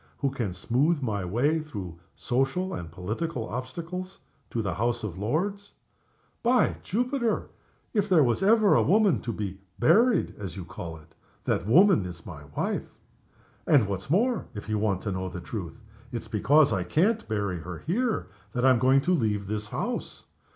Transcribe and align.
who 0.17 0.31
can 0.31 0.51
smooth 0.51 0.99
my 0.99 1.23
way 1.23 1.59
through 1.59 1.99
social 2.15 2.73
obstacles 2.73 2.79
and 2.79 2.91
political 2.91 3.47
obstacles, 3.47 4.19
to 4.49 4.63
the 4.63 4.73
House 4.73 5.03
of 5.03 5.19
Lords? 5.19 5.73
By 6.41 6.77
Jupiter! 6.81 7.51
if 7.93 8.05
ever 8.05 8.15
there 8.15 8.23
was 8.23 8.41
a 8.41 8.55
woman 8.81 9.21
to 9.21 9.31
be 9.31 9.59
'buried' 9.77 10.33
(as 10.39 10.55
you 10.55 10.65
call 10.65 10.97
it), 10.97 11.13
that 11.43 11.67
woman 11.67 12.03
is 12.07 12.25
my 12.25 12.45
wife. 12.57 12.89
And, 13.67 13.87
what's 13.87 14.09
more, 14.09 14.47
if 14.55 14.67
you 14.67 14.79
want 14.79 15.01
the 15.01 15.39
truth, 15.39 15.79
it's 16.11 16.27
because 16.27 16.73
I 16.73 16.83
can't 16.83 17.27
bury 17.29 17.59
her 17.59 17.83
here 17.85 18.25
that 18.53 18.65
I'm 18.65 18.79
going 18.79 19.01
to 19.01 19.13
leave 19.13 19.45
this 19.45 19.67
house. 19.67 20.25